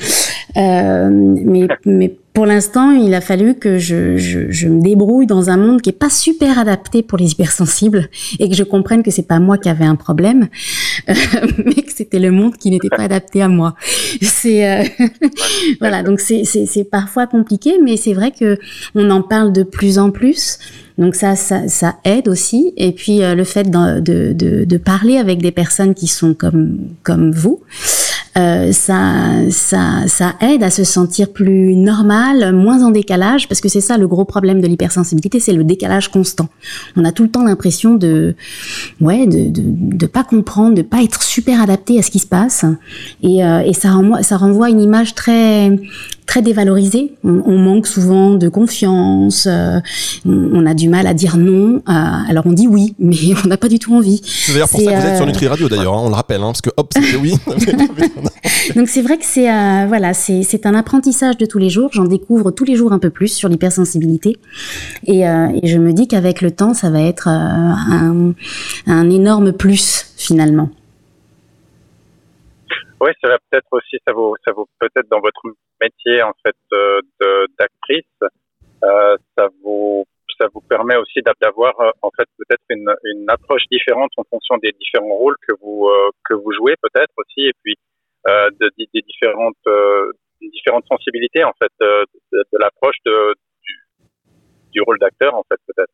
[0.55, 5.58] mais mais pour l'instant, il a fallu que je, je, je, me débrouille dans un
[5.58, 9.28] monde qui est pas super adapté pour les hypersensibles et que je comprenne que c'est
[9.28, 10.48] pas moi qui avais un problème,
[11.10, 11.13] euh,
[11.65, 13.76] mais que c'était le monde qui n'était pas adapté à moi.
[14.22, 14.84] C'est euh,
[15.82, 18.58] voilà, donc c'est parfois compliqué, mais c'est vrai que
[18.96, 20.58] on en parle de plus en plus.
[20.98, 22.74] Donc ça, ça, ça aide aussi.
[22.78, 26.78] Et puis euh, le fait de, de, de, parler avec des personnes qui sont comme
[27.04, 27.62] comme vous,
[28.38, 33.67] euh, ça, ça, ça aide à se sentir plus normal, moins en décalage, parce que
[33.67, 36.48] c'est ça le gros problème de l'hypersensibilité, c'est le décalage constant.
[36.96, 38.36] On a tout le temps l'impression de,
[39.02, 42.28] ouais, de, de, de, pas comprendre, de pas être super adapté à ce qui se
[42.28, 42.65] passe,
[43.22, 45.78] et, euh, et ça renvoie, ça renvoie une image très
[46.32, 47.12] très dévalorisé.
[47.26, 49.50] On, manque souvent de confiance.
[49.52, 49.82] Euh,
[50.26, 51.82] on, a du mal à dire non.
[51.89, 51.91] Euh,
[52.30, 54.22] alors on dit oui, mais on n'a pas du tout envie.
[54.24, 55.94] C'est d'ailleurs pour ça que vous êtes sur euh, Nutri Radio d'ailleurs.
[55.94, 57.34] Hein, on le rappelle, hein, parce que hop, c'était oui.
[58.78, 59.48] Donc c'est vrai que c'est
[59.88, 61.89] voilà, c'est un apprentissage de tous les jours.
[61.91, 64.38] J'en découvre tous les jours un peu plus sur l'hypersensibilité,
[65.08, 68.34] et, et, je me dis qu'avec le temps, ça va être un,
[68.88, 70.70] un énorme plus finalement.
[73.01, 75.41] Oui, ça va peut-être aussi, ça vaut, ça vaut peut-être dans votre
[75.81, 76.55] métier en fait
[77.57, 78.05] d'actrice,
[78.83, 80.05] euh, ça vous,
[80.39, 84.57] ça vous permet aussi d'avoir euh, en fait peut-être une, une approche différente en fonction
[84.57, 87.75] des différents rôles que vous euh, que vous jouez peut-être aussi, et puis
[88.27, 89.57] euh, de, des différentes
[90.39, 93.33] différentes sensibilités en fait de, de l'approche de,
[93.63, 93.75] du,
[94.73, 95.91] du rôle d'acteur en fait peut-être.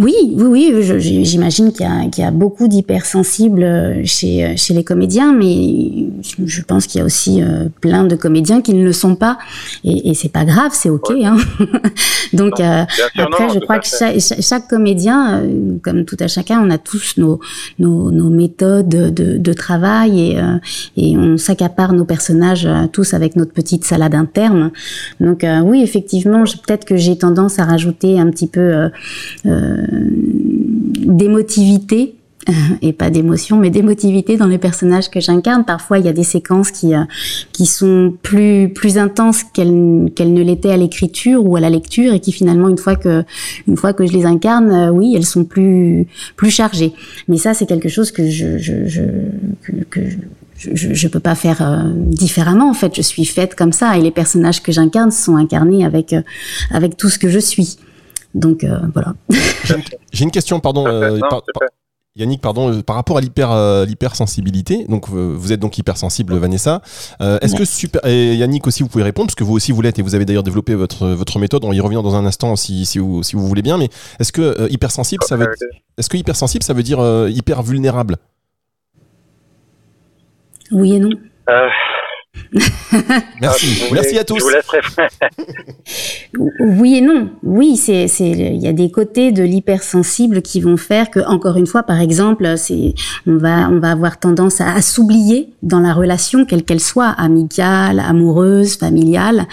[0.00, 4.82] Oui, oui, oui, j'imagine qu'il y, y, a beaucoup d'hypersensibles euh, chez, euh, chez les
[4.82, 6.08] comédiens, mais
[6.44, 9.38] je pense qu'il y a aussi euh, plein de comédiens qui ne le sont pas,
[9.84, 11.12] et, et c'est pas grave, c'est ok.
[11.22, 11.36] Hein.
[12.32, 15.44] Donc après, je crois que chaque, chaque, comédien,
[15.82, 17.38] comme tout à chacun, on a tous nos,
[17.78, 20.40] nos, nos méthodes de, de, travail et,
[20.96, 24.72] et on s'accapare nos personnages tous avec notre petite salade interne.
[25.20, 28.90] Donc oui, effectivement, peut-être que j'ai tendance à rajouter un petit peu
[29.44, 32.16] d'émotivité
[32.82, 35.64] et pas d'émotion, mais d'émotivité dans les personnages que j'incarne.
[35.64, 37.04] Parfois, il y a des séquences qui euh,
[37.52, 42.12] qui sont plus plus intenses qu'elles qu'elles ne l'étaient à l'écriture ou à la lecture,
[42.12, 43.24] et qui finalement, une fois que
[43.66, 46.92] une fois que je les incarne, euh, oui, elles sont plus plus chargées.
[47.28, 49.02] Mais ça, c'est quelque chose que je je, je
[49.90, 50.00] que,
[50.56, 52.70] je, je, peux pas faire différemment.
[52.70, 56.14] En fait, je suis faite comme ça, et les personnages que j'incarne sont incarnés avec
[56.70, 57.78] avec tout ce que je suis.
[58.34, 59.14] Donc euh, voilà.
[60.12, 60.86] J'ai une question, pardon.
[60.86, 61.18] Euh,
[62.16, 63.50] Yannick, pardon, euh, par rapport à l'hyper
[63.86, 66.82] l'hypersensibilité, donc vous êtes donc hypersensible, Vanessa.
[67.20, 69.98] Est-ce que super et Yannick aussi vous pouvez répondre parce que vous aussi vous l'êtes
[69.98, 71.64] et vous avez d'ailleurs développé votre votre méthode.
[71.64, 73.78] On y revient dans un instant si, si vous si vous voulez bien.
[73.78, 75.48] Mais est-ce que hypersensible ça veut
[75.96, 78.16] est-ce que hypersensible ça veut dire hyper vulnérable
[80.72, 81.10] Oui et non.
[83.40, 83.84] Merci.
[83.92, 84.44] Merci à tous.
[86.60, 87.30] oui et non.
[87.42, 91.56] Oui, c'est c'est il y a des côtés de l'hypersensible qui vont faire que encore
[91.56, 92.94] une fois par exemple, c'est
[93.26, 97.98] on va on va avoir tendance à, s'oublier dans la relation quelle qu'elle soit, amicale,
[98.00, 99.46] amoureuse, familiale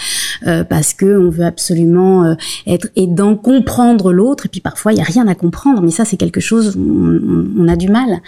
[0.46, 2.36] euh, parce que on veut absolument euh,
[2.68, 6.06] être aidant, comprendre l'autre et puis parfois il y a rien à comprendre mais ça
[6.06, 8.22] c'est quelque chose on, on, a du mal.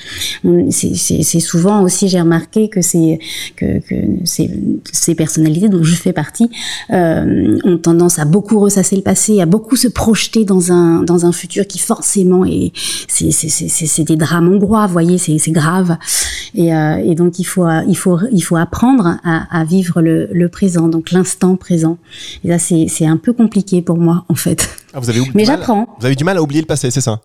[0.72, 3.20] C'est souvent aussi j'ai remarqué que c'est
[3.56, 4.43] que, que c'est
[4.92, 6.50] ces, personnalités dont je fais partie
[6.92, 11.26] euh, ont tendance à beaucoup ressasser le passé, à beaucoup se projeter dans un dans
[11.26, 12.72] un futur qui forcément est
[13.08, 15.98] c'est c'est des drames hongrois, vous voyez, c'est grave.
[16.56, 20.30] Et, euh, et, donc il faut il faut il faut apprendre à, à vivre le,
[20.32, 21.98] le présent, donc l'instant présent.
[22.44, 24.70] Et là c'est c'est un peu compliqué pour moi en fait.
[24.94, 25.88] Ah, vous avez Mais j'apprends.
[26.00, 27.22] Vous avez du mal à oublier le passé, c'est ça?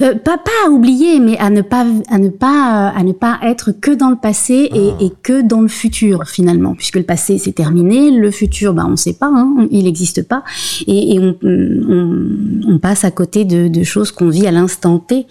[0.00, 3.12] Euh, pas, pas à oublier, mais à ne pas à ne pas euh, à ne
[3.12, 5.04] pas être que dans le passé et, ah.
[5.04, 8.96] et que dans le futur finalement, puisque le passé c'est terminé, le futur, bah on
[8.96, 10.44] sait pas, hein, il n'existe pas,
[10.86, 12.28] et, et on, on,
[12.68, 15.26] on, passe à côté de, de choses qu'on vit à l'instant T.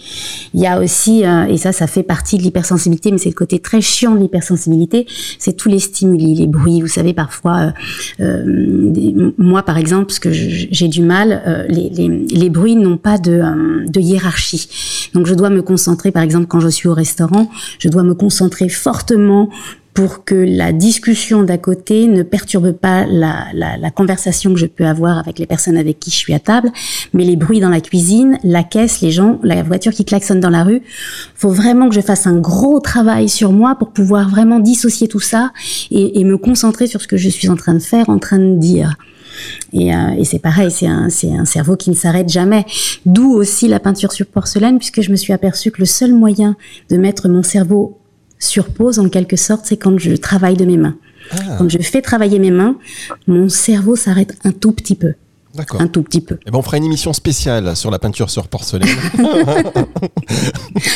[0.54, 3.36] Il y a aussi, euh, et ça, ça fait partie de l'hypersensibilité, mais c'est le
[3.36, 5.06] côté très chiant de l'hypersensibilité,
[5.40, 6.82] c'est tous les stimuli, les bruits.
[6.82, 7.74] Vous savez parfois,
[8.20, 13.18] euh, moi par exemple, parce que j'ai du mal, les, les, les bruits n'ont pas
[13.18, 14.51] de, de hiérarchie
[15.14, 18.14] donc je dois me concentrer, par exemple, quand je suis au restaurant, je dois me
[18.14, 19.50] concentrer fortement
[19.94, 25.18] pour que la discussion d'à côté ne perturbe pas la, conversation que je peux avoir
[25.18, 26.72] avec les personnes avec qui je suis à table,
[27.14, 30.50] mais les bruits dans la cuisine, la caisse, les gens, la voiture qui klaxonne dans
[30.50, 30.82] la rue,
[31.36, 35.20] faut vraiment que je fasse un gros travail sur moi pour pouvoir vraiment dissocier tout
[35.20, 35.52] ça
[35.92, 38.58] et me concentrer sur ce que je suis en train de faire, en train de
[38.58, 38.96] dire.
[39.74, 42.66] Et, euh, et c'est pareil, c'est un, un cerveau qui ne s'arrête jamais.
[43.06, 46.56] D'où aussi la peinture sur porcelaine, puisque je me suis aperçue que le seul moyen
[46.90, 47.98] de mettre mon cerveau
[48.40, 50.98] sur pause, en quelque sorte, c'est quand je travaille de mes mains.
[51.32, 51.56] Ah.
[51.58, 52.78] Quand je fais travailler mes mains,
[53.28, 55.14] mon cerveau s'arrête un tout petit peu.
[55.80, 56.36] Un tout petit peu.
[56.36, 58.88] Et eh ben on fera une émission spéciale sur la peinture sur porcelaine.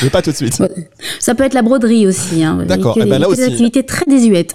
[0.02, 0.62] Mais pas tout de suite.
[1.20, 2.44] Ça peut être la broderie aussi.
[2.44, 2.64] Hein.
[2.68, 2.98] D'accord.
[3.00, 3.42] Eh ben là aussi.
[3.42, 4.54] Des activités très désuètes.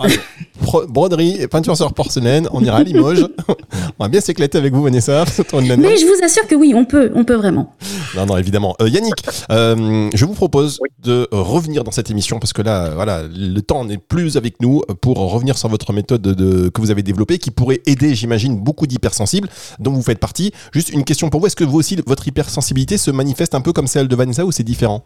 [0.88, 2.48] broderie et peinture sur porcelaine.
[2.52, 3.26] On ira à Limoges.
[3.48, 5.24] on va bien s'éclater avec vous, Vanessa.
[5.52, 7.74] Mais je vous assure que oui, on peut, on peut vraiment.
[8.16, 8.76] Non, non, évidemment.
[8.80, 13.22] Euh, Yannick, euh, je vous propose de revenir dans cette émission parce que là, voilà,
[13.22, 17.02] le temps n'est plus avec nous pour revenir sur votre méthode de, que vous avez
[17.02, 19.48] développée qui pourrait aider, j'imagine, beaucoup d'hypersensibles
[19.90, 20.52] dont vous faites partie.
[20.72, 21.46] Juste une question pour vous.
[21.46, 24.52] Est-ce que vous aussi, votre hypersensibilité se manifeste un peu comme celle de Vanessa ou
[24.52, 25.04] c'est différent?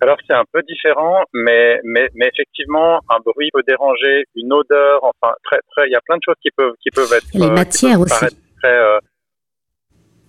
[0.00, 5.02] Alors c'est un peu différent, mais, mais, mais effectivement, un bruit peut déranger, une odeur,
[5.02, 7.26] enfin, très, très, il y a plein de choses qui peuvent, qui peuvent être.
[7.32, 8.26] Les euh, matières aussi.
[8.62, 8.78] Très,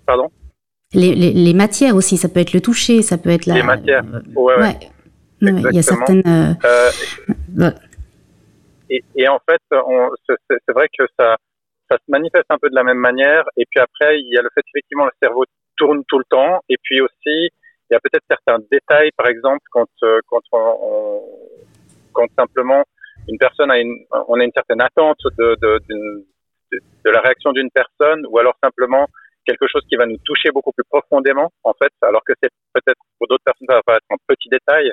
[0.05, 0.29] pardon?
[0.93, 3.55] Les, matières aussi, ça peut être le toucher, ça peut être la.
[3.55, 4.03] Les matières,
[4.35, 4.79] ouais, ouais.
[5.41, 6.23] Il y a certaines.
[6.25, 6.53] Euh,
[7.59, 7.71] euh,
[8.89, 11.35] et, et, en fait, c'est vrai que ça,
[11.89, 13.43] ça se manifeste un peu de la même manière.
[13.57, 15.45] Et puis après, il y a le fait qu'effectivement le cerveau
[15.77, 16.61] tourne tout le temps.
[16.69, 17.49] Et puis aussi,
[17.89, 21.21] il y a peut-être certains détails, par exemple, quand euh, quand on,
[22.13, 22.83] quand simplement
[23.27, 27.51] une personne a une, on a une certaine attente de de, de, de la réaction
[27.51, 29.07] d'une personne, ou alors simplement
[29.45, 32.99] quelque chose qui va nous toucher beaucoup plus profondément, en fait, alors que c'est peut-être
[33.19, 34.91] pour d'autres personnes, ça va paraître un petit détail.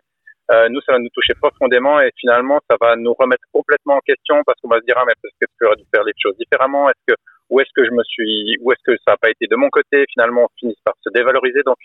[0.53, 4.01] Euh, nous, ça va nous toucher profondément et finalement, ça va nous remettre complètement en
[4.01, 6.37] question parce qu'on va se dire, ah, mais est-ce que j'aurais dû faire les choses
[6.37, 6.91] différemment?
[6.91, 9.47] Est-ce que, où est-ce que je me suis, où est-ce que ça n'a pas été
[9.47, 10.05] de mon côté?
[10.13, 11.63] Finalement, on finit par se dévaloriser.
[11.65, 11.79] Donc,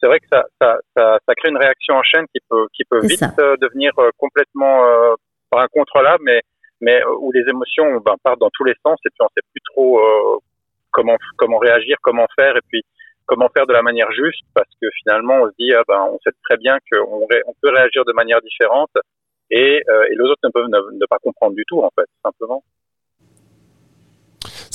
[0.00, 2.84] c'est vrai que ça, ça, ça, ça, crée une réaction en chaîne qui peut, qui
[2.84, 5.14] peut vite euh, devenir euh, complètement euh,
[5.52, 6.40] incontrôlable, mais,
[6.80, 9.62] mais où les émotions ben, partent dans tous les sens et puis on sait plus
[9.72, 9.98] trop
[10.90, 12.82] comment comment réagir, comment faire et puis
[13.26, 16.18] comment faire de la manière juste parce que finalement on se dit ah ben on
[16.24, 18.90] sait très bien qu'on on peut réagir de manière différente
[19.50, 22.62] et, euh, et les autres ne peuvent ne, pas comprendre du tout en fait simplement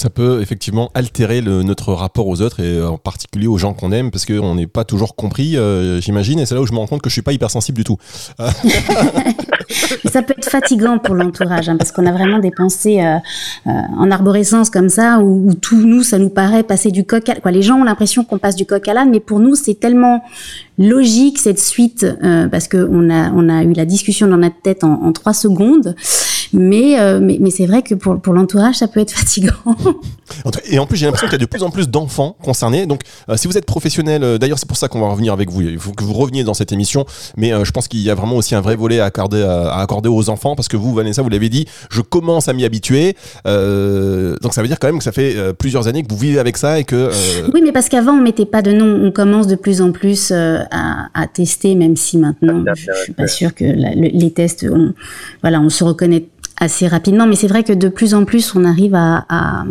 [0.02, 4.10] ça peut effectivement altérer notre rapport aux autres et en particulier aux gens qu'on aime
[4.10, 6.40] parce qu'on n'est pas toujours compris, euh, j'imagine.
[6.40, 7.98] Et c'est là où je me rends compte que je suis pas hypersensible du tout.
[10.12, 13.18] ça peut être fatigant pour l'entourage hein, parce qu'on a vraiment des pensées euh,
[13.68, 17.36] euh, en arborescence comme ça où, tout nous, ça nous paraît passer du coq à
[17.36, 17.52] quoi.
[17.52, 20.24] Les gens ont l'impression qu'on passe du coq à l'âne, mais pour nous, c'est tellement
[20.82, 24.62] logique cette suite euh, parce que on a on a eu la discussion dans notre
[24.62, 25.96] tête en, en trois secondes
[26.54, 29.54] mais, euh, mais, mais c'est vrai que pour, pour l'entourage, ça peut être fatigant.
[30.70, 32.86] Et en plus, j'ai l'impression qu'il y a de plus en plus d'enfants concernés.
[32.86, 35.50] Donc, euh, si vous êtes professionnel, euh, d'ailleurs, c'est pour ça qu'on va revenir avec
[35.50, 35.62] vous.
[35.62, 37.06] Il faut que vous reveniez dans cette émission.
[37.38, 40.10] Mais je pense qu'il y a vraiment aussi un vrai volet à accorder, à, accorder
[40.10, 43.16] aux enfants parce que vous, Vanessa, vous l'avez dit, je commence à m'y habituer.
[43.46, 46.58] donc, ça veut dire quand même que ça fait plusieurs années que vous vivez avec
[46.58, 47.12] ça et que.
[47.54, 49.02] Oui, mais parce qu'avant, on mettait pas de nom.
[49.04, 50.32] On commence de plus en plus
[50.72, 54.94] à, à, tester, même si maintenant, je, suis pas sûre que les tests, on,
[55.42, 56.26] voilà, on se reconnaît
[56.58, 57.28] assez rapidement.
[57.28, 59.66] Mais c'est vrai que de plus en plus, on arrive à, à,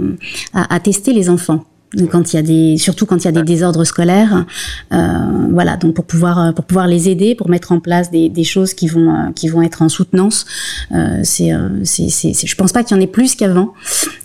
[0.53, 1.65] à, tester les enfants.
[2.11, 4.45] Quand il y a des, surtout quand il y a des désordres scolaires.
[4.93, 4.97] Euh,
[5.51, 8.75] voilà, donc pour pouvoir pour pouvoir les aider, pour mettre en place des, des choses
[8.75, 10.47] qui vont qui vont être en soutenance.
[10.93, 11.51] Euh, c'est
[11.85, 13.73] c'est c'est je pense pas qu'il y en ait plus qu'avant.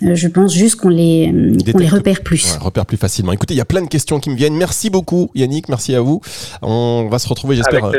[0.00, 2.52] je pense juste qu'on les qu'on les repère plus.
[2.52, 3.32] Ouais, repère plus facilement.
[3.32, 4.56] Écoutez, il y a plein de questions qui me viennent.
[4.56, 6.20] Merci beaucoup Yannick, merci à vous.
[6.62, 7.90] On va se retrouver, j'espère,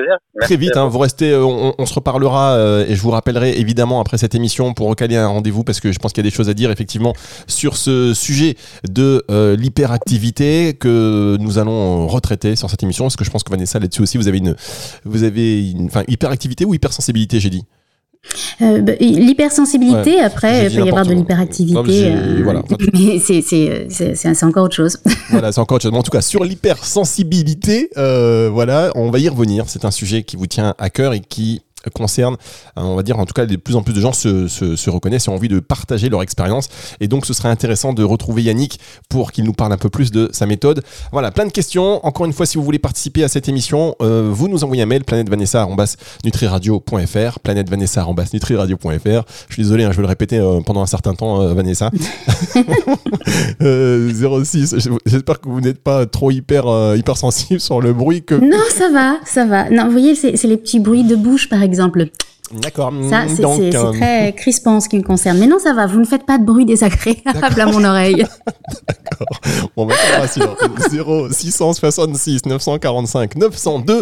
[0.41, 0.77] très vite.
[0.77, 4.73] Hein, vous restez, on, on, se reparlera et je vous rappellerai évidemment après cette émission
[4.73, 6.71] pour recaler un rendez-vous parce que je pense qu'il y a des choses à dire
[6.71, 7.13] effectivement
[7.47, 8.55] sur ce sujet
[8.89, 9.25] de
[9.57, 13.05] l'hyperactivité que nous allons retraiter sur cette émission.
[13.05, 14.55] Parce que je pense que Vanessa, là-dessus aussi, vous avez une,
[15.03, 17.63] vous avez une, enfin, hyperactivité ou hypersensibilité, j'ai dit?
[18.61, 22.11] Euh, bah, l'hypersensibilité, après, il peut y avoir de l'hyperactivité.
[22.11, 22.63] Euh, voilà.
[22.93, 24.97] Mais c'est encore autre chose.
[25.29, 25.91] voilà, c'est encore autre chose.
[25.91, 29.65] Mais en tout cas, sur l'hypersensibilité, euh, voilà, on va y revenir.
[29.67, 31.61] C'est un sujet qui vous tient à cœur et qui
[31.93, 32.37] concerne,
[32.77, 34.89] euh, on va dire en tout cas de plus en plus de gens se, se,
[34.89, 36.69] reconnaissent et ont envie de partager leur expérience.
[36.99, 40.11] Et donc ce serait intéressant de retrouver Yannick pour qu'il nous parle un peu plus
[40.11, 40.83] de sa méthode.
[41.11, 42.05] Voilà, plein de questions.
[42.05, 44.87] Encore une fois, si vous voulez participer à cette émission, euh, vous nous envoyez un
[44.87, 51.13] mail planètevanessa.nutriradio.fr planètevanessa.nutriradio.fr Je suis désolé, hein, je vais le répéter euh, pendant un certain
[51.13, 51.91] temps, Vanessa.
[53.61, 58.35] 06, j'espère que vous n'êtes pas trop hyper, hyper sensible sur le bruit que...
[58.35, 59.69] Non, ça va, ça va.
[59.69, 62.09] Non, vous voyez, c'est les petits bruits de bouche par exemple exemple.
[62.51, 62.93] D'accord.
[63.09, 65.37] Ça, c'est euh, très crispant ce qui me concerne.
[65.37, 68.25] Mais non, ça va, vous ne faites pas de bruit désagréable à mon oreille.
[68.87, 69.69] D'accord.
[69.75, 74.01] Bon, ça va, 0 666 945 902 euh,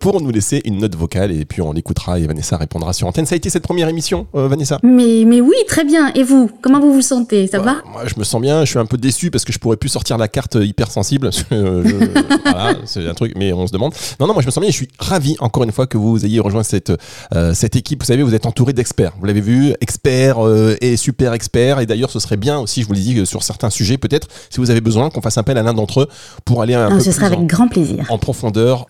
[0.00, 3.26] pour nous laisser une note vocale et puis on l'écoutera et Vanessa répondra sur antenne.
[3.26, 4.78] Ça a été cette première émission, euh, Vanessa?
[4.82, 6.12] Mais, mais oui, très bien.
[6.14, 7.46] Et vous Comment vous vous sentez?
[7.46, 7.82] Ça va?
[7.92, 8.64] Moi, je me sens bien.
[8.64, 11.28] Je suis un peu déçu parce que je pourrais plus sortir la carte hypersensible.
[11.50, 13.92] voilà, c'est un truc, mais on se demande.
[14.18, 14.70] Non, non, moi je me sens bien.
[14.70, 16.92] Je suis ravi, encore une fois, que vous ayez rejoint cette,
[17.34, 18.00] euh, cette équipe.
[18.00, 19.12] Vous savez, vous êtes entouré d'experts.
[19.20, 20.38] Vous l'avez vu, experts
[20.80, 21.80] et super experts.
[21.80, 24.58] Et d'ailleurs, ce serait bien aussi, je vous le dis, sur certains sujets, peut-être, si
[24.58, 26.08] vous avez besoin, qu'on fasse appel à l'un d'entre eux
[26.46, 28.06] pour aller un peu ce avec grand plaisir.
[28.08, 28.86] en profondeur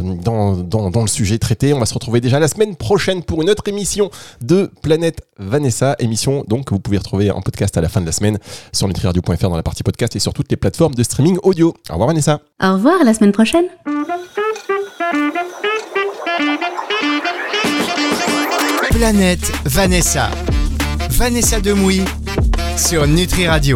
[0.00, 1.72] dans dans, dans, le sujet traité.
[1.72, 5.96] On va se retrouver déjà la semaine prochaine pour une autre émission de Planète Vanessa.
[5.98, 8.38] Émission donc que vous pouvez retrouver en podcast à la fin de la semaine
[8.72, 11.74] sur nutriradio.fr dans la partie podcast et sur toutes les plateformes de streaming audio.
[11.90, 12.40] Au revoir Vanessa.
[12.62, 13.64] Au revoir, à la semaine prochaine.
[18.90, 20.30] Planète Vanessa.
[21.10, 22.02] Vanessa Demouy
[22.76, 23.72] sur Nutri Radio.